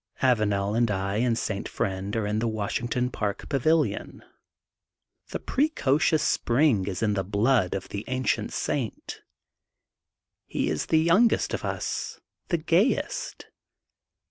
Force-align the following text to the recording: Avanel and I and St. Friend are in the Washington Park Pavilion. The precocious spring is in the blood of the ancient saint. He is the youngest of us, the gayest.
Avanel 0.23 0.75
and 0.75 0.89
I 0.89 1.17
and 1.17 1.37
St. 1.37 1.69
Friend 1.69 2.15
are 2.15 2.25
in 2.25 2.39
the 2.39 2.47
Washington 2.47 3.11
Park 3.11 3.47
Pavilion. 3.49 4.23
The 5.29 5.37
precocious 5.39 6.23
spring 6.23 6.87
is 6.87 7.03
in 7.03 7.13
the 7.13 7.23
blood 7.23 7.75
of 7.75 7.89
the 7.89 8.03
ancient 8.07 8.51
saint. 8.51 9.21
He 10.47 10.71
is 10.71 10.87
the 10.87 10.97
youngest 11.01 11.53
of 11.53 11.63
us, 11.63 12.19
the 12.47 12.57
gayest. 12.57 13.45